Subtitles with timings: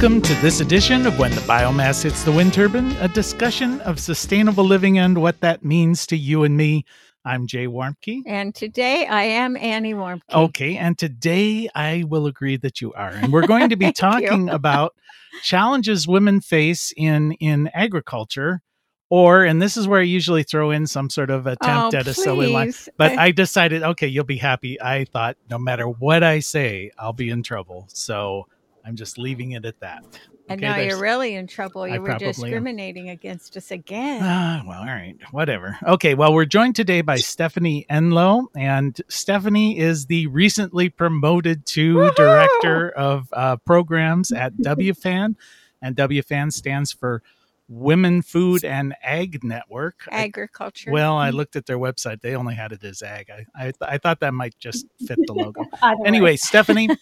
[0.00, 3.98] Welcome to this edition of When the Biomass Hits the Wind Turbine, a discussion of
[3.98, 6.84] sustainable living and what that means to you and me.
[7.24, 8.22] I'm Jay Warmke.
[8.24, 10.20] And today I am Annie Warmke.
[10.32, 13.08] Okay, and today I will agree that you are.
[13.08, 14.94] And we're going to be talking about
[15.42, 18.62] challenges women face in in agriculture
[19.10, 22.06] or and this is where I usually throw in some sort of attempt Oh, at
[22.06, 22.72] a silly line.
[22.98, 24.80] But I- I decided, okay, you'll be happy.
[24.80, 27.88] I thought no matter what I say, I'll be in trouble.
[27.88, 28.46] So
[28.88, 30.02] I'm just leaving it at that.
[30.48, 31.82] And now you're really in trouble.
[31.82, 32.32] I You were probably am.
[32.32, 34.22] discriminating against us again.
[34.24, 35.76] Ah, well, all right, whatever.
[35.86, 41.96] Okay, well, we're joined today by Stephanie Enlow, and Stephanie is the recently promoted to
[41.96, 42.14] Woohoo!
[42.16, 45.34] director of uh, programs at WFAN,
[45.82, 47.22] and WFAN stands for
[47.68, 50.08] Women Food and Ag Network.
[50.10, 50.90] I- Agriculture.
[50.90, 53.28] well, I looked at their website; they only had it as ag.
[53.30, 55.62] I I, I thought that might just fit the logo.
[56.06, 56.88] Anyway, Stephanie.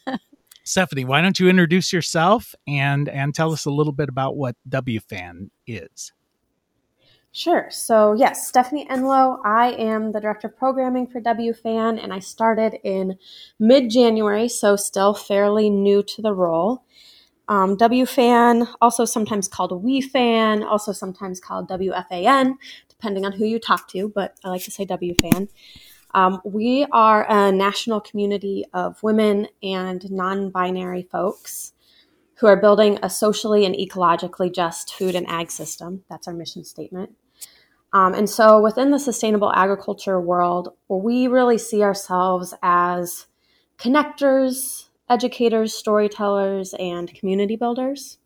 [0.67, 4.57] Stephanie, why don't you introduce yourself and and tell us a little bit about what
[4.69, 6.13] WFAN is?
[7.31, 7.69] Sure.
[7.71, 9.39] So, yes, Stephanie Enlow.
[9.45, 13.17] I am the director of programming for WFAN, and I started in
[13.61, 16.83] mid January, so still fairly new to the role.
[17.47, 22.55] Um, WFAN, also sometimes called WeFan, also sometimes called WFAN,
[22.89, 25.49] depending on who you talk to, but I like to say WFAN.
[26.15, 31.73] Um, we are a national community of women and non binary folks
[32.37, 36.05] who are building a socially and ecologically just food and ag system.
[36.09, 37.15] That's our mission statement.
[37.93, 43.27] Um, and so within the sustainable agriculture world, we really see ourselves as
[43.79, 48.19] connectors, educators, storytellers, and community builders.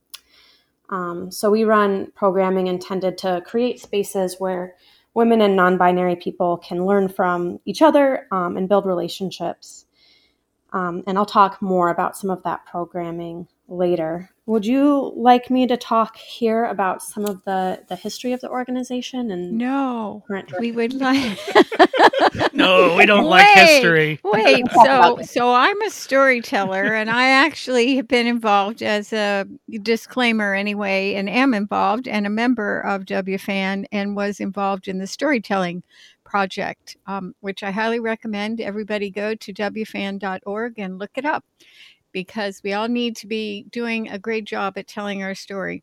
[0.88, 4.74] Um, so we run programming intended to create spaces where
[5.14, 9.86] women and non binary people can learn from each other um, and build relationships.
[10.72, 14.30] Um, and I'll talk more about some of that programming later.
[14.46, 18.50] Would you like me to talk here about some of the, the history of the
[18.50, 20.24] organization and no.
[20.26, 21.38] current We would like.
[22.52, 24.20] No, we don't like history.
[24.22, 29.46] Wait, so so I'm a storyteller, and I actually have been involved as a
[29.82, 35.06] disclaimer anyway, and am involved and a member of WFAN, and was involved in the
[35.06, 35.82] storytelling
[36.30, 41.44] project, um, which I highly recommend everybody go to wfan.org and look it up,
[42.12, 45.82] because we all need to be doing a great job at telling our story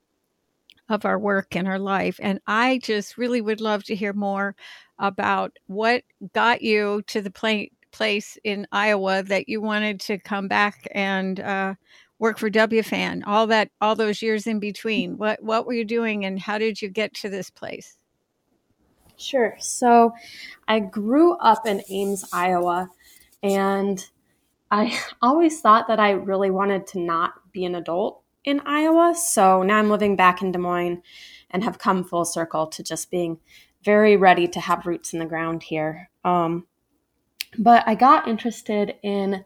[0.90, 2.18] of our work and our life.
[2.24, 4.56] And I just really would love to hear more
[5.00, 6.03] about what
[6.34, 11.41] got you to the pla- place in Iowa that you wanted to come back and
[11.41, 11.75] uh,
[12.19, 13.24] work for WFAN.
[13.28, 15.18] All that, all those years in between.
[15.18, 17.97] What what were you doing, and how did you get to this place?
[19.17, 19.55] Sure.
[19.59, 20.13] So
[20.67, 22.89] I grew up in Ames, Iowa,
[23.41, 24.05] and
[24.72, 29.13] I always thought that I really wanted to not be an adult in Iowa.
[29.16, 31.01] So now I'm living back in Des Moines
[31.50, 33.39] and have come full circle to just being
[33.83, 36.09] very ready to have roots in the ground here.
[36.23, 36.67] Um,
[37.57, 39.44] but I got interested in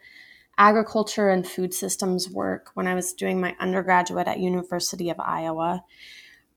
[0.58, 5.84] agriculture and food systems work when I was doing my undergraduate at University of Iowa.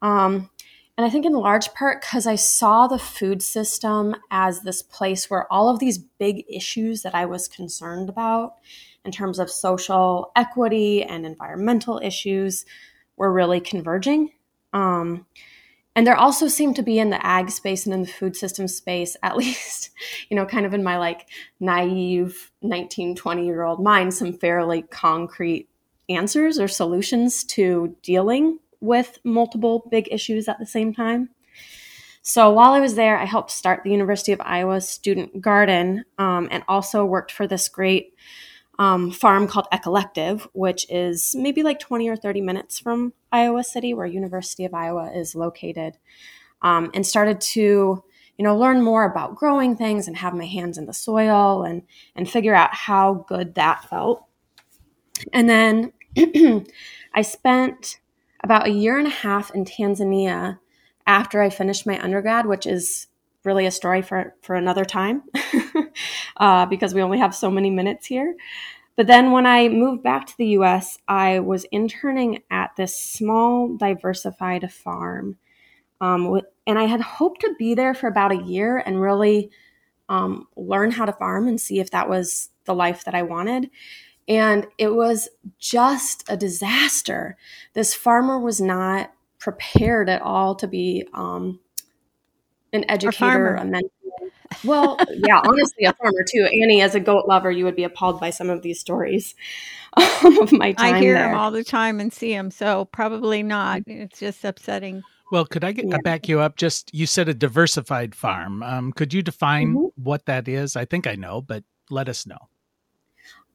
[0.02, 0.50] Um,
[0.96, 5.28] and I think in large part because I saw the food system as this place
[5.28, 8.54] where all of these big issues that I was concerned about
[9.04, 12.64] in terms of social equity and environmental issues
[13.16, 14.30] were really converging.
[14.72, 15.26] Um,
[15.96, 18.68] and there also seemed to be in the ag space and in the food system
[18.68, 19.90] space, at least,
[20.28, 21.28] you know, kind of in my like
[21.58, 25.68] naive 19, 20 year old mind, some fairly concrete
[26.08, 31.30] answers or solutions to dealing with multiple big issues at the same time.
[32.22, 36.48] So while I was there, I helped start the University of Iowa Student Garden um,
[36.50, 38.14] and also worked for this great
[38.78, 43.94] um, farm called Echollective, which is maybe like 20 or 30 minutes from Iowa City,
[43.94, 45.98] where University of Iowa is located,
[46.62, 48.02] um, and started to
[48.38, 51.82] you know learn more about growing things and have my hands in the soil and
[52.16, 54.24] and figure out how good that felt.
[55.32, 55.92] And then
[57.14, 57.98] I spent
[58.44, 60.58] about a year and a half in Tanzania
[61.06, 63.06] after I finished my undergrad, which is
[63.42, 65.22] really a story for, for another time
[66.36, 68.36] uh, because we only have so many minutes here.
[68.96, 73.76] But then when I moved back to the US, I was interning at this small
[73.76, 75.38] diversified farm.
[76.00, 79.50] Um, with, and I had hoped to be there for about a year and really
[80.10, 83.70] um, learn how to farm and see if that was the life that I wanted.
[84.26, 85.28] And it was
[85.58, 87.36] just a disaster.
[87.74, 91.60] This farmer was not prepared at all to be um,
[92.72, 93.54] an educator, farmer.
[93.56, 93.90] a mentor,
[94.62, 96.44] well, yeah, honestly, a farmer too.
[96.44, 99.34] Annie, as a goat lover, you would be appalled by some of these stories
[99.96, 100.94] of my time.
[100.94, 101.28] I hear there.
[101.28, 103.82] them all the time and see them, so probably not.
[103.86, 105.02] It's just upsetting.
[105.32, 105.98] Well, could I get yeah.
[106.04, 106.56] back you up?
[106.56, 108.62] Just you said a diversified farm.
[108.62, 110.02] Um, could you define mm-hmm.
[110.02, 110.76] what that is?
[110.76, 112.38] I think I know, but let us know.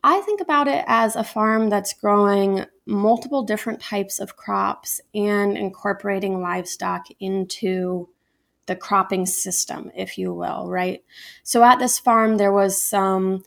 [0.03, 5.57] I think about it as a farm that's growing multiple different types of crops and
[5.57, 8.09] incorporating livestock into
[8.65, 11.03] the cropping system, if you will, right?
[11.43, 13.43] So at this farm, there was some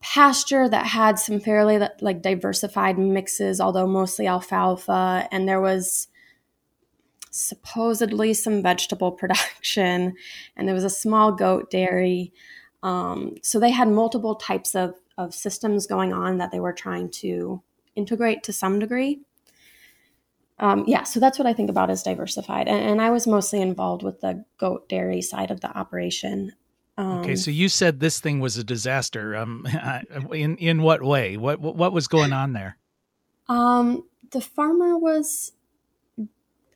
[0.00, 6.08] pasture that had some fairly like diversified mixes, although mostly alfalfa, and there was
[7.30, 10.14] supposedly some vegetable production,
[10.56, 12.32] and there was a small goat dairy.
[12.82, 17.10] Um, so they had multiple types of, of systems going on that they were trying
[17.10, 17.62] to
[17.94, 19.20] integrate to some degree.
[20.58, 22.66] Um, yeah, so that's what I think about as diversified.
[22.66, 26.52] And, and, I was mostly involved with the goat dairy side of the operation.
[26.96, 29.36] Um, okay, so you said this thing was a disaster.
[29.36, 29.66] Um,
[30.32, 31.36] in in what way?
[31.36, 32.78] What what was going on there?
[33.48, 35.52] Um, the farmer was,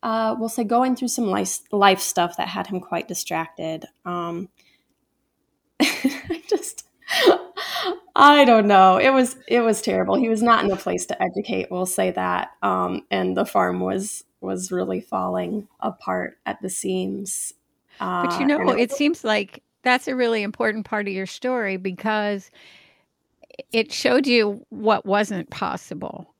[0.03, 3.87] uh, we'll say, going through some life life stuff that had him quite distracted.
[4.05, 4.51] Um,
[5.81, 6.87] I just
[8.17, 8.97] I don't know.
[8.97, 10.17] It was it was terrible.
[10.17, 11.71] He was not in a place to educate.
[11.71, 12.51] We'll say that.
[12.63, 17.55] Um, and the farm was was really falling apart at the seams.
[18.01, 21.27] Uh, but you know, it, it seems like that's a really important part of your
[21.27, 22.51] story because
[23.73, 26.35] it showed you what wasn't possible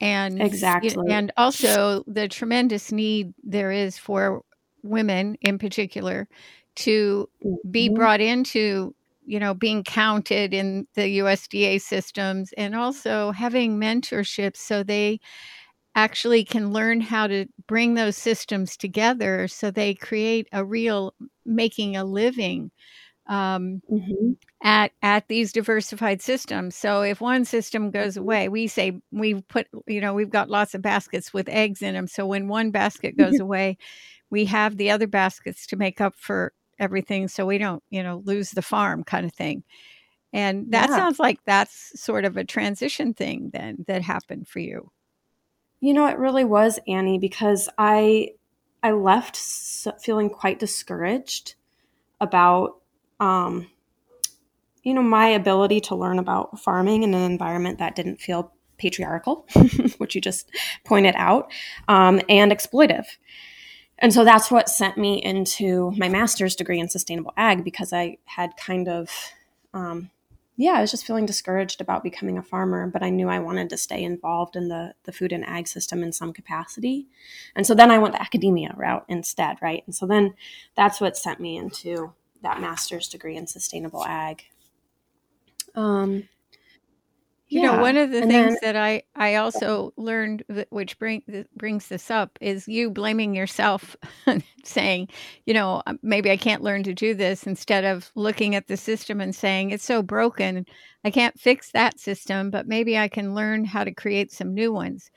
[0.00, 4.42] and exactly and also the tremendous need there is for
[4.82, 6.28] women in particular
[6.74, 7.28] to
[7.70, 7.94] be mm-hmm.
[7.94, 8.94] brought into
[9.24, 15.20] you know, being counted in the USDA systems and also having mentorships so they
[15.94, 21.14] actually can learn how to bring those systems together so they create a real
[21.46, 22.70] making a living
[23.26, 24.32] um, mm-hmm.
[24.62, 26.76] at at these diversified systems.
[26.76, 30.74] So if one system goes away, we say we've put you know we've got lots
[30.74, 32.06] of baskets with eggs in them.
[32.06, 33.78] So when one basket goes away,
[34.30, 36.52] we have the other baskets to make up for
[36.84, 39.64] everything so we don't, you know, lose the farm kind of thing.
[40.32, 40.96] And that yeah.
[40.96, 44.90] sounds like that's sort of a transition thing then that happened for you.
[45.80, 48.30] You know, it really was Annie because I
[48.82, 49.36] I left
[50.02, 51.54] feeling quite discouraged
[52.20, 52.80] about
[53.20, 53.70] um
[54.84, 59.46] you know, my ability to learn about farming in an environment that didn't feel patriarchal,
[59.98, 60.50] which you just
[60.84, 61.50] pointed out,
[61.88, 63.06] um, and exploitive.
[64.04, 68.18] And so that's what sent me into my master's degree in sustainable ag because I
[68.26, 69.08] had kind of,
[69.72, 70.10] um,
[70.58, 73.70] yeah, I was just feeling discouraged about becoming a farmer, but I knew I wanted
[73.70, 77.06] to stay involved in the, the food and ag system in some capacity.
[77.56, 79.82] And so then I went the academia route instead, right?
[79.86, 80.34] And so then
[80.76, 82.12] that's what sent me into
[82.42, 84.44] that master's degree in sustainable ag.
[85.74, 86.28] Um,
[87.48, 87.76] you yeah.
[87.76, 91.22] know, one of the and things then, that I I also learned, that, which bring
[91.56, 93.96] brings this up, is you blaming yourself,
[94.64, 95.08] saying,
[95.46, 98.76] you know, uh, maybe I can't learn to do this, instead of looking at the
[98.76, 100.64] system and saying it's so broken,
[101.04, 104.72] I can't fix that system, but maybe I can learn how to create some new
[104.72, 105.10] ones.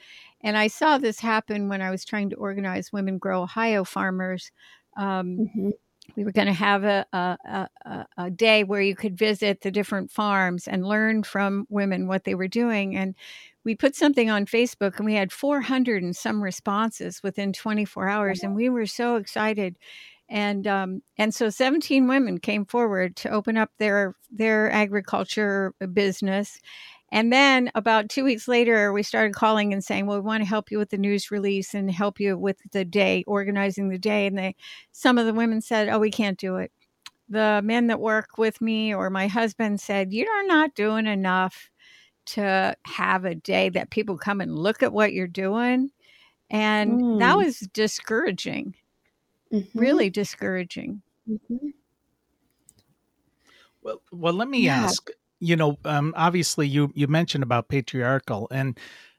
[0.44, 4.52] And I saw this happen when I was trying to organize Women Grow Ohio farmers.
[4.98, 5.70] Um, mm-hmm
[6.18, 9.70] we were going to have a, a, a, a, day where you could visit the
[9.70, 12.96] different farms and learn from women what they were doing.
[12.96, 13.14] And
[13.64, 18.42] we put something on Facebook and we had 400 and some responses within 24 hours.
[18.42, 19.78] And we were so excited.
[20.28, 26.60] And um, and so 17 women came forward to open up their their agriculture business,
[27.10, 30.50] and then about two weeks later, we started calling and saying, "Well, we want to
[30.50, 34.28] help you with the news release and help you with the day, organizing the day."
[34.28, 34.56] And they,
[34.92, 36.72] some of the women said, "Oh, we can't do it."
[37.30, 41.70] The men that work with me or my husband said, "You're not doing enough
[42.26, 45.92] to have a day that people come and look at what you're doing,"
[46.50, 47.20] and mm.
[47.20, 48.76] that was discouraging,
[49.54, 49.80] mm-hmm.
[49.80, 51.02] really discouraging.
[51.30, 51.70] Mm-hmm.
[53.82, 54.84] Well, well, let me yeah.
[54.84, 55.10] ask
[55.40, 58.78] you know, um, obviously you you mentioned about patriarchal and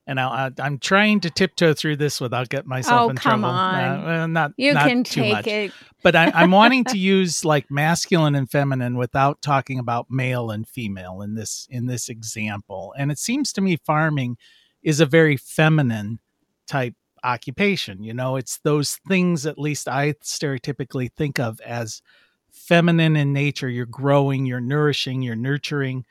[0.09, 3.55] and I, am trying to tiptoe through this without getting myself oh, in come trouble.
[3.55, 4.09] On.
[4.09, 5.47] Uh, not you not can too take much.
[5.47, 5.73] it,
[6.03, 10.67] but I, I'm wanting to use like masculine and feminine without talking about male and
[10.67, 12.95] female in this in this example.
[12.97, 14.39] And it seems to me farming
[14.83, 16.21] is a very feminine
[16.67, 18.03] type occupation.
[18.03, 22.01] You know, it's those things at least I stereotypically think of as
[22.51, 26.05] feminine in nature you're growing you're nourishing you're nurturing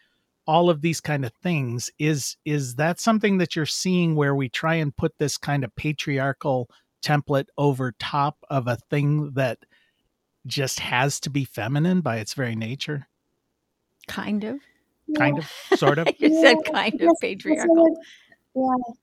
[0.46, 4.48] all of these kind of things is is that something that you're seeing where we
[4.48, 6.70] try and put this kind of patriarchal
[7.04, 9.60] template over top of a thing that
[10.46, 13.08] just has to be feminine by its very nature?
[14.08, 14.60] Kind of.
[15.16, 16.08] Kind of, sort of.
[16.18, 18.00] you said kind of patriarchal.
[18.56, 18.94] yeah.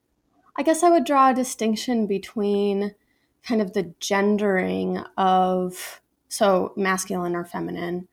[0.56, 2.94] I guess I would draw a distinction between
[3.42, 6.00] kind of the gendering of
[6.34, 8.08] so masculine or feminine,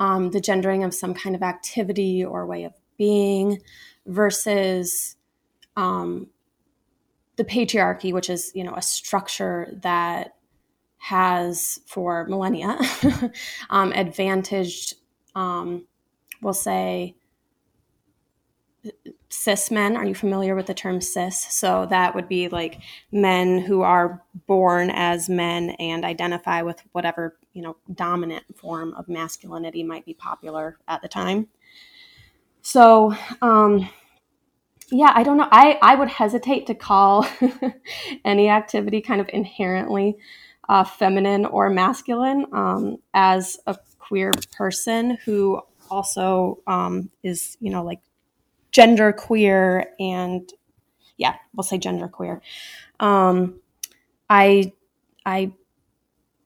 [0.00, 3.60] um, the gendering of some kind of activity or way of being
[4.06, 5.16] versus
[5.76, 6.26] um,
[7.36, 10.34] the patriarchy, which is you know a structure that
[10.98, 12.76] has for millennia
[13.70, 14.94] um, advantaged,
[15.34, 15.86] um,
[16.42, 17.14] we'll say,
[19.30, 19.96] cis men.
[19.96, 21.46] Are you familiar with the term cis?
[21.50, 22.80] So that would be like
[23.12, 29.08] men who are born as men and identify with whatever, you know, dominant form of
[29.08, 31.48] masculinity might be popular at the time.
[32.62, 33.88] So, um,
[34.90, 35.48] yeah, I don't know.
[35.50, 37.26] I, I would hesitate to call
[38.24, 40.16] any activity kind of inherently
[40.68, 47.84] uh, feminine or masculine um, as a queer person who also um, is, you know,
[47.84, 48.00] like
[48.70, 50.52] gender queer and
[51.16, 52.40] yeah, we'll say gender queer.
[52.98, 53.60] Um,
[54.28, 54.72] I
[55.26, 55.52] I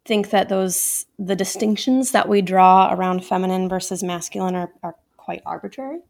[0.05, 5.43] think that those the distinctions that we draw around feminine versus masculine are, are quite
[5.47, 6.01] arbitrary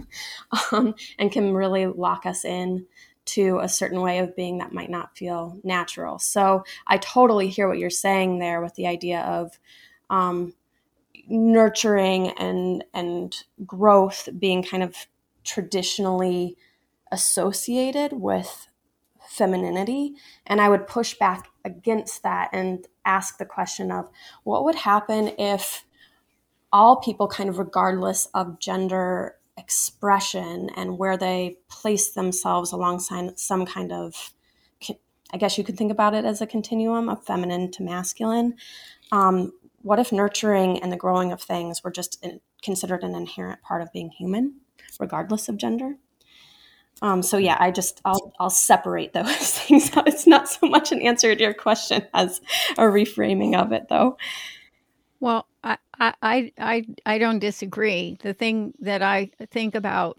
[0.72, 2.86] um, and can really lock us in
[3.24, 6.18] to a certain way of being that might not feel natural.
[6.18, 9.58] So I totally hear what you're saying there with the idea of
[10.10, 10.54] um,
[11.28, 14.94] nurturing and and growth being kind of
[15.44, 16.56] traditionally
[17.10, 18.68] associated with
[19.28, 20.14] femininity.
[20.46, 24.08] And I would push back against that and ask the question of
[24.44, 25.84] what would happen if
[26.72, 33.66] all people, kind of regardless of gender expression and where they place themselves alongside some
[33.66, 34.32] kind of,
[35.32, 38.54] I guess you could think about it as a continuum of feminine to masculine.
[39.12, 42.24] Um, what if nurturing and the growing of things were just
[42.62, 44.61] considered an inherent part of being human?
[45.00, 45.96] Regardless of gender.
[47.00, 49.26] Um, so yeah, I just I'll I'll separate those
[49.58, 50.08] things out.
[50.08, 52.40] It's not so much an answer to your question as
[52.78, 54.16] a reframing of it, though.
[55.18, 58.18] Well, I I I I don't disagree.
[58.22, 60.18] The thing that I think about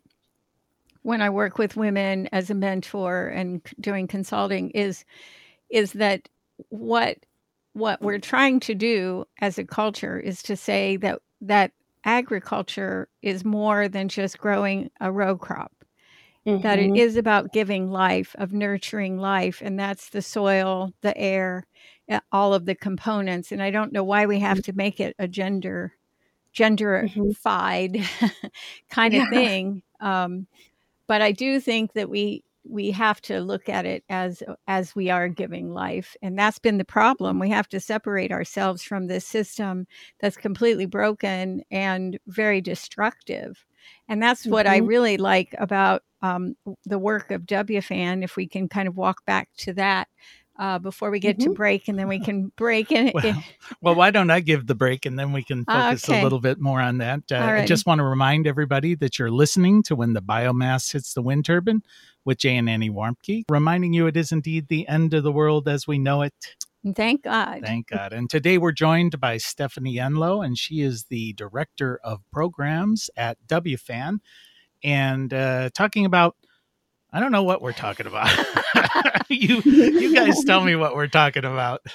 [1.03, 5.05] when I work with women as a mentor and doing consulting is
[5.69, 6.27] is that
[6.69, 7.17] what
[7.73, 11.71] what we're trying to do as a culture is to say that that
[12.05, 15.71] agriculture is more than just growing a row crop.
[16.45, 16.61] Mm-hmm.
[16.61, 16.95] That it mm-hmm.
[17.17, 21.65] about giving life, of nurturing life, and that's the soil, the air,
[22.33, 23.53] all of the components.
[23.53, 24.71] And I don't know why we have mm-hmm.
[24.71, 25.93] to make it a gender
[26.53, 28.47] genderified mm-hmm.
[28.89, 29.29] kind of yeah.
[29.29, 29.83] thing.
[29.99, 30.47] Um,
[31.07, 35.09] but I do think that we we have to look at it as as we
[35.09, 39.25] are giving life and that's been the problem we have to separate ourselves from this
[39.25, 39.85] system
[40.21, 43.65] that's completely broken and very destructive
[44.07, 44.75] and that's what mm-hmm.
[44.75, 46.55] i really like about um,
[46.85, 50.07] the work of wfan if we can kind of walk back to that
[50.57, 51.51] uh, before we get mm-hmm.
[51.51, 53.11] to break, and then we can break in.
[53.23, 53.43] Well,
[53.81, 56.19] well, why don't I give the break and then we can focus okay.
[56.19, 57.23] a little bit more on that?
[57.31, 61.13] Uh, I just want to remind everybody that you're listening to When the Biomass Hits
[61.13, 61.81] the Wind Turbine
[62.25, 65.67] with Jay and Annie Warmke, reminding you it is indeed the end of the world
[65.67, 66.33] as we know it.
[66.95, 67.61] Thank God.
[67.63, 68.11] Thank God.
[68.11, 73.37] And today we're joined by Stephanie Enlow, and she is the Director of Programs at
[73.47, 74.19] WFAN,
[74.83, 76.35] and uh, talking about
[77.13, 78.27] I don't know what we're talking about.
[79.29, 81.85] you you guys tell me what we're talking about.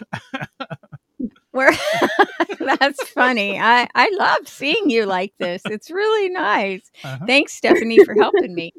[1.52, 1.72] we're
[2.60, 3.58] that's funny.
[3.58, 5.60] I I love seeing you like this.
[5.64, 6.88] It's really nice.
[7.02, 7.26] Uh-huh.
[7.26, 8.72] Thanks, Stephanie, for helping me.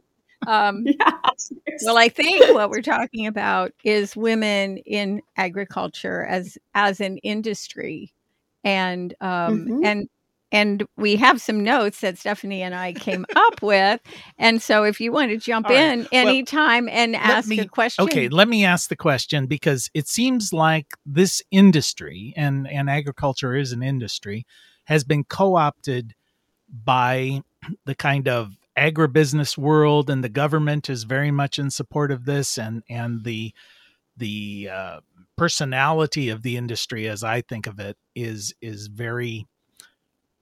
[0.47, 1.11] Um, yeah,
[1.83, 8.13] well, I think what we're talking about is women in agriculture as as an industry,
[8.63, 9.85] and um, mm-hmm.
[9.85, 10.09] and
[10.51, 14.01] and we have some notes that Stephanie and I came up with.
[14.37, 18.05] And so if you want to jump in anytime well, and ask me, a question.
[18.05, 23.55] Okay, let me ask the question because it seems like this industry and, and agriculture
[23.55, 24.45] is an industry
[24.85, 26.15] has been co-opted
[26.83, 27.41] by
[27.85, 32.57] the kind of agribusiness world and the government is very much in support of this
[32.57, 33.53] and and the
[34.15, 34.99] the uh,
[35.37, 39.47] personality of the industry as I think of it is is very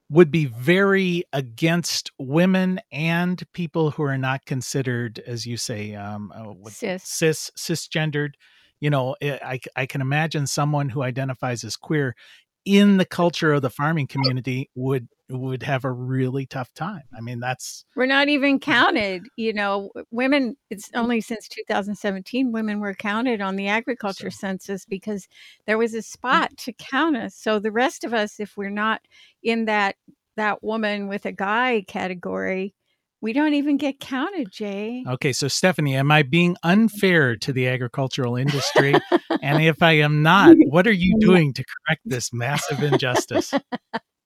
[0.10, 6.32] would be very against women and people who are not considered, as you say, um,
[6.34, 7.04] uh, cis.
[7.04, 8.32] cis cisgendered.
[8.80, 12.16] You know, eh, I I can imagine someone who identifies as queer
[12.64, 17.04] in the culture of the farming community would would have a really tough time.
[17.16, 19.24] I mean, that's we're not even counted.
[19.36, 20.56] You know, women.
[20.70, 21.00] It's mm.
[21.00, 24.40] only since 2017 women were counted on the agriculture so.
[24.40, 25.28] census because
[25.66, 26.06] there was a mm.
[26.06, 27.36] spot to count us.
[27.36, 29.02] So the rest of us, if we're not
[29.44, 29.96] in that
[30.38, 32.74] that woman with a guy category,
[33.20, 35.04] we don't even get counted, Jay.
[35.08, 38.94] Okay, so Stephanie, am I being unfair to the agricultural industry?
[39.42, 43.54] and if I am not, what are you doing to correct this massive injustice?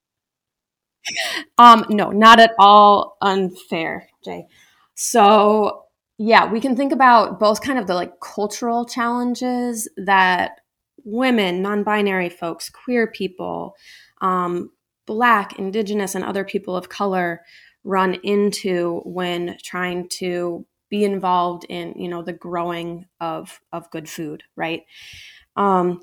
[1.58, 4.46] Um, no, not at all unfair, Jay.
[4.94, 5.84] So,
[6.18, 10.60] yeah, we can think about both kind of the like cultural challenges that
[11.04, 13.74] women, non-binary folks, queer people,
[14.20, 14.70] um,
[15.06, 17.42] black, indigenous, and other people of color
[17.84, 24.06] run into when trying to be involved in you know the growing of of good
[24.08, 24.82] food right
[25.56, 26.00] um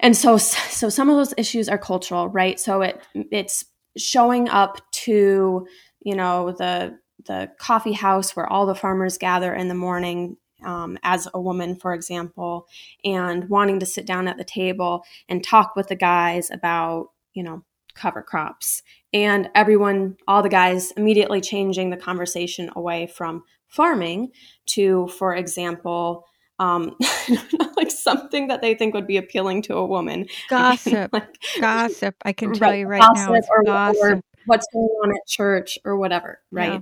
[0.00, 3.64] and so so some of those issues are cultural right so it it's
[3.96, 5.66] showing up to
[6.02, 10.98] you know the the coffee house where all the farmers gather in the morning um,
[11.02, 12.66] as a woman, for example,
[13.04, 17.42] and wanting to sit down at the table and talk with the guys about, you
[17.42, 17.62] know,
[17.94, 18.82] cover crops.
[19.12, 24.30] And everyone, all the guys, immediately changing the conversation away from farming
[24.66, 26.24] to, for example,
[26.58, 26.96] um,
[27.76, 30.26] like something that they think would be appealing to a woman.
[30.48, 32.14] Gossip, like, gossip.
[32.24, 34.02] I can tell right, you right now, or, gossip.
[34.02, 36.40] or what's going on at church or whatever.
[36.50, 36.72] Right.
[36.72, 36.80] Yeah.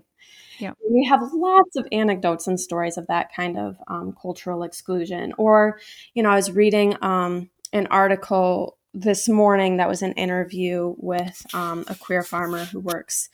[0.61, 0.73] Yeah.
[0.88, 5.33] We have lots of anecdotes and stories of that kind of um, cultural exclusion.
[5.37, 5.81] Or,
[6.14, 11.45] you know, I was reading um, an article this morning that was an interview with
[11.52, 13.28] um, a queer farmer who works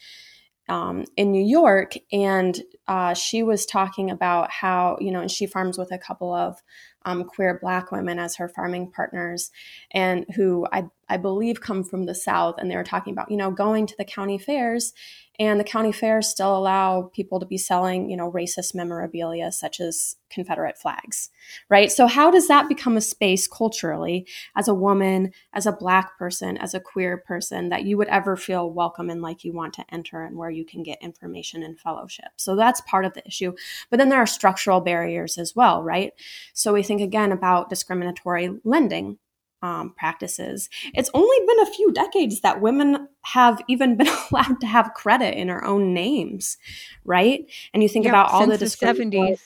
[0.70, 5.46] um, in New York, and uh, she was talking about how you know, and she
[5.46, 6.62] farms with a couple of
[7.04, 9.50] um, queer Black women as her farming partners,
[9.90, 13.36] and who I I believe come from the South, and they were talking about you
[13.36, 14.94] know going to the county fairs
[15.40, 19.80] and the county fairs still allow people to be selling, you know, racist memorabilia such
[19.80, 21.30] as Confederate flags,
[21.70, 21.90] right?
[21.90, 26.58] So how does that become a space culturally as a woman, as a black person,
[26.58, 29.84] as a queer person that you would ever feel welcome and like you want to
[29.90, 32.32] enter and where you can get information and fellowship?
[32.36, 33.54] So that's part of the issue.
[33.88, 36.12] But then there are structural barriers as well, right?
[36.52, 39.16] So we think again about discriminatory lending
[39.62, 40.68] um, practices.
[40.94, 45.34] It's only been a few decades that women have even been allowed to have credit
[45.34, 46.56] in our own names,
[47.04, 47.44] right?
[47.72, 49.40] And you think yep, about all the, the 70s,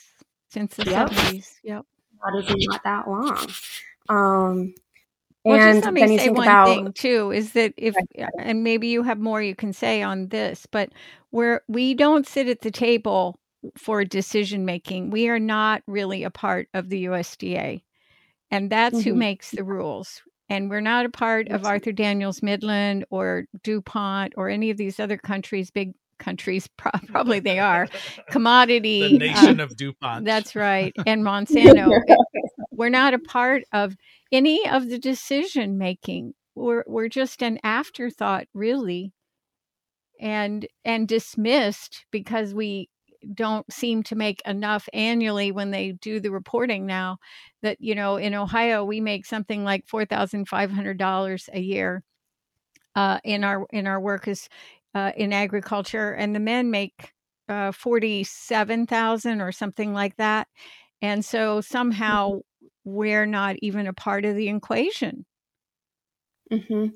[0.49, 1.09] since the yep.
[1.09, 1.85] 70s, yep.
[2.23, 3.47] That is not that long.
[4.09, 4.73] Um,
[5.43, 7.95] well, and just let me say one about, thing too is that if
[8.39, 10.89] and maybe you have more you can say on this, but
[11.29, 13.39] where we don't sit at the table
[13.77, 17.81] for decision making, we are not really a part of the USDA.
[18.55, 19.09] And that's mm-hmm.
[19.09, 20.21] who makes the rules.
[20.47, 24.97] And we're not a part of Archer Daniels Midland or DuPont or any of these
[24.97, 27.89] other countries, big countries, probably they are.
[28.29, 29.17] Commodity.
[29.17, 30.23] The uh, nation uh, of DuPont.
[30.23, 30.93] That's right.
[31.05, 31.99] And Monsanto.
[32.71, 33.97] we're not a part of
[34.31, 36.33] any of the decision making.
[36.55, 39.11] We're, we're just an afterthought, really
[40.19, 42.89] and and dismissed because we
[43.33, 47.17] don't seem to make enough annually when they do the reporting now
[47.61, 52.03] that you know in ohio we make something like $4500 a year
[52.95, 54.47] uh, in our in our work is
[54.93, 57.11] uh, in agriculture and the men make
[57.49, 60.47] uh, 47000 or something like that
[61.01, 62.67] and so somehow mm-hmm.
[62.83, 65.25] we're not even a part of the equation
[66.51, 66.87] mm-hmm.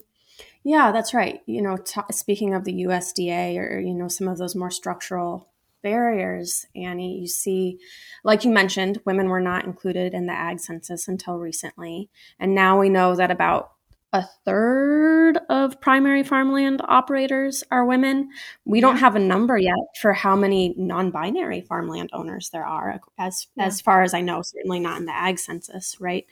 [0.64, 4.38] yeah that's right you know t- speaking of the usda or you know some of
[4.38, 5.49] those more structural
[5.82, 7.20] barriers, Annie.
[7.20, 7.80] You see,
[8.24, 12.10] like you mentioned, women were not included in the ag census until recently.
[12.40, 13.72] And now we know that about
[14.12, 18.30] a third of primary farmland operators are women.
[18.66, 23.48] We don't have a number yet for how many non-binary farmland owners there are, as
[23.56, 23.66] yeah.
[23.66, 24.42] as far as I know.
[24.42, 26.26] Certainly not in the ag census, right?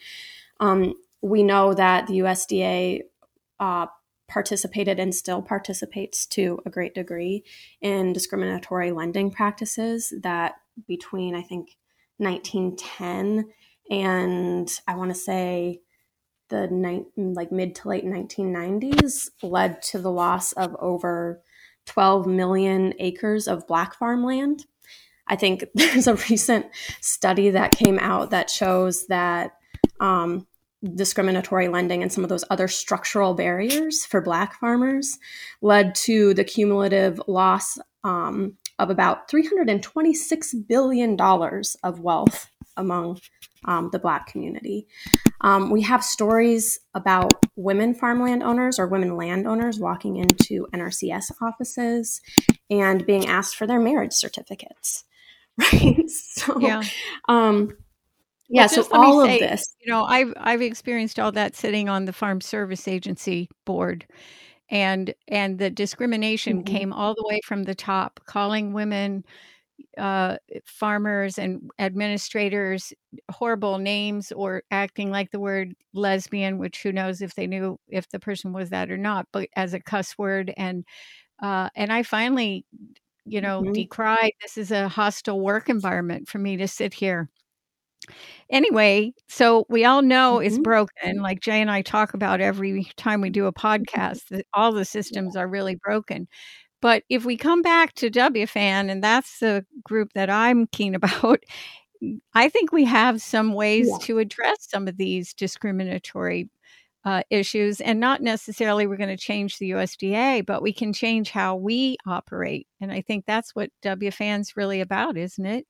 [0.59, 3.01] Um, we know that the USDA
[3.59, 3.87] uh,
[4.27, 7.43] participated and still participates to a great degree
[7.81, 10.55] in discriminatory lending practices that
[10.87, 11.77] between I think
[12.17, 13.49] 1910
[13.89, 15.81] and I want to say
[16.49, 21.41] the ni- like mid to late 1990s led to the loss of over
[21.85, 24.65] 12 million acres of black farmland.
[25.27, 26.67] I think there's a recent
[27.01, 29.53] study that came out that shows that
[29.99, 30.47] um,
[30.95, 35.17] discriminatory lending and some of those other structural barriers for black farmers
[35.61, 41.19] led to the cumulative loss um, of about $326 billion
[41.83, 43.19] of wealth among
[43.65, 44.87] um, the Black community.
[45.41, 52.21] Um, we have stories about women farmland owners or women landowners walking into NRCS offices
[52.69, 55.03] and being asked for their marriage certificates.
[55.73, 56.07] Right.
[56.07, 56.83] So, yeah.
[57.27, 57.75] Um,
[58.49, 59.75] yeah, well, so all say, of this.
[59.81, 64.05] You know, I've I've experienced all that sitting on the Farm Service Agency board
[64.69, 66.75] and and the discrimination mm-hmm.
[66.75, 69.23] came all the way from the top calling women
[69.97, 72.93] uh, farmers and administrators
[73.31, 78.09] horrible names or acting like the word lesbian which who knows if they knew if
[78.09, 80.83] the person was that or not but as a cuss word and
[81.41, 82.65] uh, and i finally
[83.25, 83.73] you know mm-hmm.
[83.73, 87.29] decried this is a hostile work environment for me to sit here
[88.49, 90.47] Anyway, so we all know mm-hmm.
[90.47, 91.21] it's broken.
[91.21, 93.83] Like Jay and I talk about every time we do a mm-hmm.
[93.83, 96.27] podcast, that all the systems are really broken.
[96.81, 101.43] But if we come back to WFAN, and that's the group that I'm keen about,
[102.33, 103.97] I think we have some ways yeah.
[104.05, 106.49] to address some of these discriminatory
[107.05, 111.31] uh, issues, and not necessarily we're going to change the USDA, but we can change
[111.31, 112.67] how we operate.
[112.81, 115.65] And I think that's what WFAN's really about, isn't it?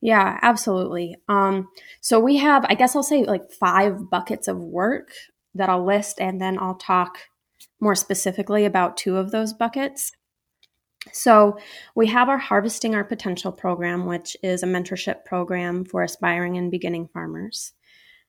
[0.00, 1.16] Yeah, absolutely.
[1.28, 1.68] Um,
[2.00, 5.10] so we have, I guess I'll say like five buckets of work
[5.54, 7.18] that I'll list, and then I'll talk
[7.80, 10.12] more specifically about two of those buckets.
[11.12, 11.58] So
[11.94, 16.70] we have our Harvesting Our Potential program, which is a mentorship program for aspiring and
[16.70, 17.72] beginning farmers.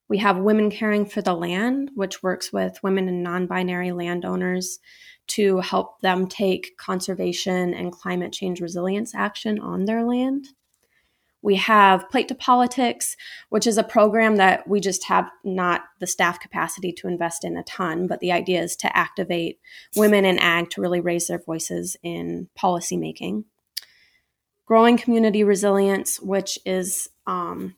[0.07, 4.79] We have Women Caring for the Land, which works with women and non binary landowners
[5.27, 10.47] to help them take conservation and climate change resilience action on their land.
[11.41, 13.15] We have Plate to Politics,
[13.49, 17.55] which is a program that we just have not the staff capacity to invest in
[17.55, 19.59] a ton, but the idea is to activate
[19.95, 23.45] women in ag to really raise their voices in policymaking.
[24.65, 27.75] Growing Community Resilience, which is um,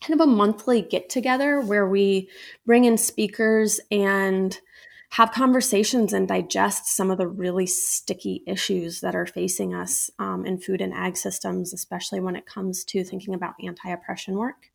[0.00, 2.28] kind of a monthly get together where we
[2.66, 4.60] bring in speakers and
[5.14, 10.44] have conversations and digest some of the really sticky issues that are facing us um,
[10.44, 14.72] in food and ag systems, especially when it comes to thinking about anti oppression work.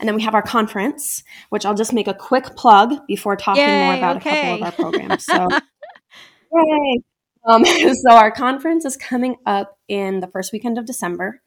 [0.00, 3.62] And then we have our conference, which I'll just make a quick plug before talking
[3.62, 4.30] Yay, more about okay.
[4.30, 5.26] a couple of our programs.
[5.26, 5.48] So,
[6.54, 7.02] yay!
[7.46, 7.64] Um,
[8.08, 11.42] so, our conference is coming up in the first weekend of December.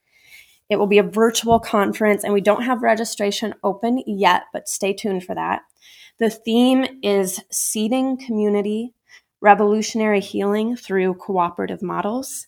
[0.70, 4.94] It will be a virtual conference, and we don't have registration open yet, but stay
[4.94, 5.64] tuned for that.
[6.22, 8.94] The theme is seeding community,
[9.42, 12.46] revolutionary healing through cooperative models.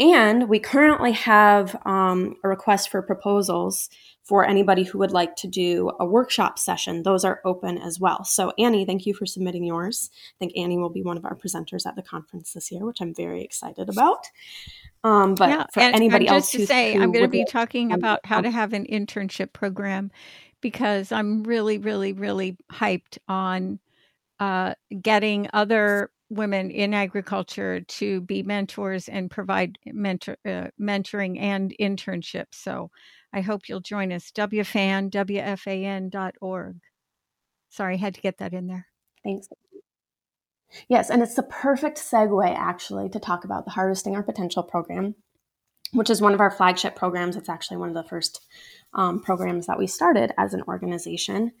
[0.00, 3.90] And we currently have um, a request for proposals
[4.24, 7.02] for anybody who would like to do a workshop session.
[7.02, 8.24] Those are open as well.
[8.24, 10.08] So, Annie, thank you for submitting yours.
[10.14, 13.02] I think Annie will be one of our presenters at the conference this year, which
[13.02, 14.26] I'm very excited about.
[15.04, 17.44] Um, but yeah, for and, anybody and else, just to say, I'm going to be
[17.44, 20.10] talking about how to have an internship program
[20.62, 23.78] because I'm really, really, really hyped on
[24.40, 31.74] uh, getting other women in agriculture to be mentors and provide mentor, uh, mentoring and
[31.78, 32.54] internships.
[32.54, 32.90] So
[33.34, 34.30] I hope you'll join us.
[34.30, 36.76] WFAN, WFAN.org.
[37.68, 38.86] Sorry, I had to get that in there.
[39.24, 39.48] Thanks.
[40.88, 45.14] Yes, and it's the perfect segue actually to talk about the Harvesting Our Potential program,
[45.92, 47.36] which is one of our flagship programs.
[47.36, 48.40] It's actually one of the first
[48.94, 51.52] um, programs that we started as an organization.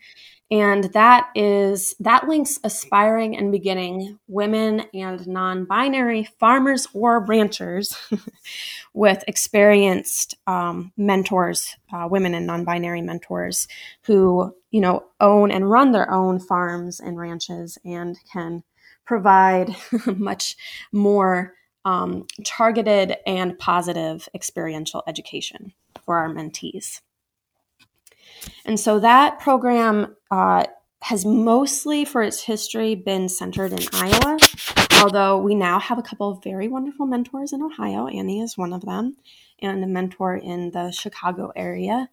[0.50, 7.96] And that is that links aspiring and beginning women and non-binary farmers or ranchers
[8.94, 13.66] with experienced um, mentors, uh, women and non-binary mentors
[14.02, 18.62] who you know own and run their own farms and ranches and can
[19.06, 19.74] provide
[20.16, 20.56] much
[20.92, 21.54] more
[21.86, 25.72] um, targeted and positive experiential education
[26.04, 27.00] for our mentees.
[28.64, 30.64] And so that program uh,
[31.02, 34.38] has mostly, for its history, been centered in Iowa,
[35.02, 38.06] although we now have a couple of very wonderful mentors in Ohio.
[38.06, 39.16] Annie is one of them,
[39.60, 42.08] and a mentor in the Chicago area.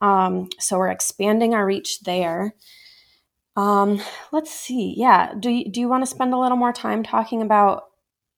[0.00, 2.54] Um, so we're expanding our reach there.
[3.56, 4.02] Um,
[4.32, 4.94] let's see.
[4.96, 5.32] Yeah.
[5.38, 7.84] Do you, do you want to spend a little more time talking about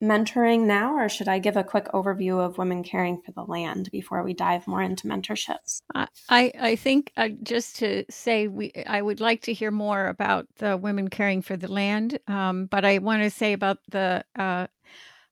[0.03, 3.91] mentoring now, or should I give a quick overview of women caring for the land
[3.91, 5.83] before we dive more into mentorships?
[6.29, 10.47] I I think uh, just to say we I would like to hear more about
[10.59, 14.69] the women caring for the land, um, but I want to say about the uh,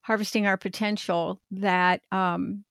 [0.00, 2.02] harvesting our potential that.
[2.12, 2.64] Um,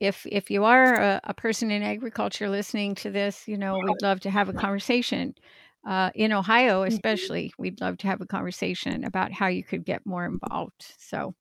[0.00, 4.00] if if you are a, a person in agriculture listening to this, you know we'd
[4.00, 5.34] love to have a conversation
[5.86, 6.92] uh, in Ohio, mm-hmm.
[6.92, 10.94] especially, we'd love to have a conversation about how you could get more involved.
[10.98, 11.34] So,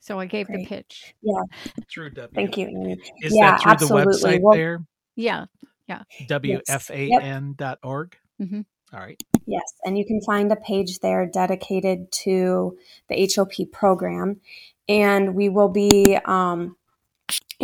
[0.00, 0.60] So I gave Great.
[0.60, 1.14] the pitch.
[1.22, 1.42] Yeah.
[1.90, 2.34] Through W.
[2.34, 4.04] Thank you, Is yeah, that through absolutely.
[4.04, 4.84] the website well, there?
[5.16, 5.46] Yeah.
[5.88, 6.02] Yeah.
[6.28, 8.16] WFAN.org.
[8.38, 8.48] Yep.
[8.48, 8.60] Mm-hmm.
[8.94, 9.20] All right.
[9.46, 12.78] Yes, and you can find a page there dedicated to
[13.08, 14.40] the HOP program,
[14.88, 16.76] and we will be um,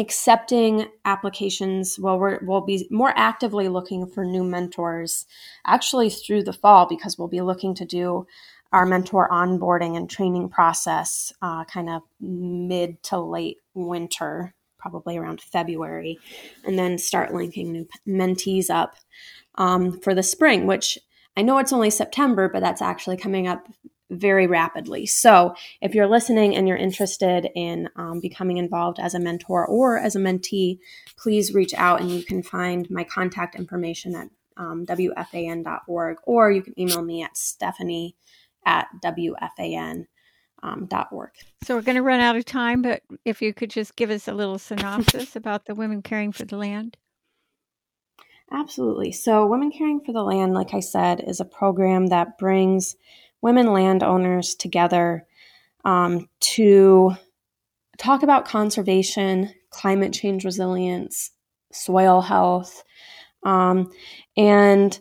[0.00, 1.98] accepting applications.
[2.00, 5.26] Well, we're, we'll be more actively looking for new mentors,
[5.64, 8.26] actually through the fall, because we'll be looking to do
[8.72, 15.40] our mentor onboarding and training process uh, kind of mid to late winter, probably around
[15.40, 16.18] February,
[16.64, 18.94] and then start linking new mentees up
[19.56, 20.98] um, for the spring, which
[21.36, 23.66] I know it's only September, but that's actually coming up
[24.10, 25.06] very rapidly.
[25.06, 29.98] So, if you're listening and you're interested in um, becoming involved as a mentor or
[29.98, 30.78] as a mentee,
[31.16, 36.62] please reach out and you can find my contact information at um, WFAN.org or you
[36.62, 38.16] can email me at stephanie
[38.66, 40.06] at WFAN.
[40.62, 41.30] Um, .org.
[41.62, 44.28] So we're going to run out of time, but if you could just give us
[44.28, 46.98] a little synopsis about the Women Caring for the Land.
[48.52, 49.12] Absolutely.
[49.12, 52.96] So, Women Caring for the Land, like I said, is a program that brings
[53.42, 55.26] women landowners together
[55.84, 57.14] um, to
[57.98, 61.30] talk about conservation, climate change resilience,
[61.72, 62.82] soil health,
[63.42, 63.90] um,
[64.36, 64.98] and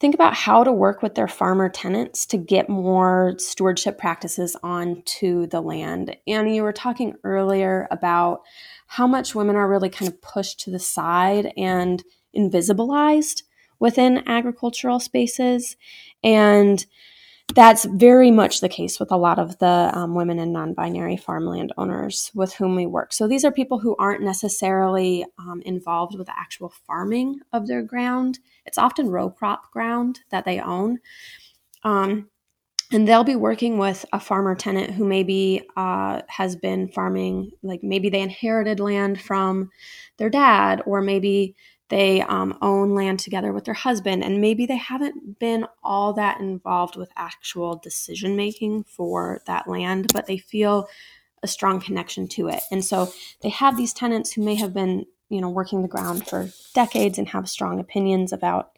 [0.00, 5.46] think about how to work with their farmer tenants to get more stewardship practices onto
[5.46, 6.16] the land.
[6.26, 8.40] And you were talking earlier about
[8.88, 12.02] how much women are really kind of pushed to the side and
[12.36, 13.42] invisibilized
[13.78, 15.76] within agricultural spaces.
[16.24, 16.84] And
[17.54, 21.16] that's very much the case with a lot of the um, women and non binary
[21.16, 23.12] farmland owners with whom we work.
[23.12, 27.82] So these are people who aren't necessarily um, involved with the actual farming of their
[27.82, 28.38] ground.
[28.64, 30.98] It's often row crop ground that they own.
[31.84, 32.28] Um,
[32.92, 37.82] and they'll be working with a farmer tenant who maybe uh, has been farming, like
[37.82, 39.70] maybe they inherited land from
[40.18, 41.56] their dad, or maybe
[41.92, 46.40] they um, own land together with their husband, and maybe they haven't been all that
[46.40, 50.88] involved with actual decision making for that land, but they feel
[51.42, 52.60] a strong connection to it.
[52.70, 56.26] And so they have these tenants who may have been, you know, working the ground
[56.26, 58.70] for decades and have strong opinions about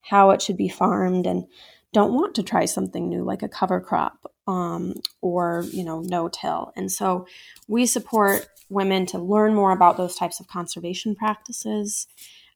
[0.00, 1.44] how it should be farmed and
[1.92, 6.26] don't want to try something new like a cover crop um, or you know no
[6.28, 7.26] till and so
[7.68, 12.08] we support women to learn more about those types of conservation practices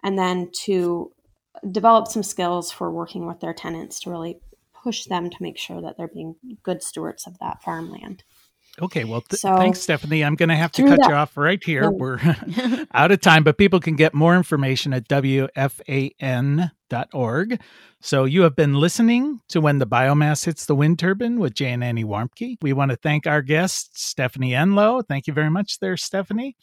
[0.07, 1.11] and then to
[1.73, 4.39] develop some skills for working with their tenants to really
[4.73, 8.23] push them to make sure that they're being good stewards of that farmland.
[8.81, 10.23] Okay, well, th- so, thanks, Stephanie.
[10.23, 11.91] I'm going to have to cut that, you off right here.
[11.91, 12.21] We're
[12.95, 15.51] out of time, but people can get more information at WFAN.org.
[18.01, 21.73] So you have been listening to When the Biomass Hits the Wind Turbine with Jay
[21.73, 22.59] and Annie Warmke.
[22.63, 25.03] We want to thank our guest, Stephanie Enlow.
[25.09, 26.55] Thank you very much there, Stephanie.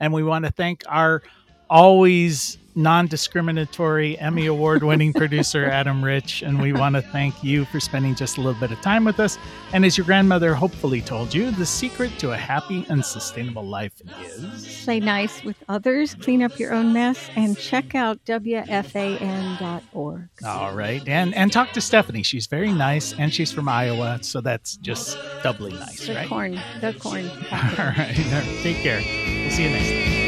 [0.00, 1.22] And we want to thank our
[1.70, 8.14] always non-discriminatory Emmy award-winning producer Adam Rich and we want to thank you for spending
[8.14, 9.36] just a little bit of time with us.
[9.72, 14.00] And as your grandmother hopefully told you the secret to a happy and sustainable life
[14.20, 18.68] is play nice with others clean up your own mess and check out wfan.org
[20.46, 21.06] all right.
[21.08, 22.22] And and talk to Stephanie.
[22.22, 26.28] She's very nice and she's from Iowa so that's just doubly nice the right?
[26.28, 27.28] corn the corn.
[27.50, 28.14] All right.
[28.62, 29.00] Take care.
[29.00, 30.27] We'll see you next time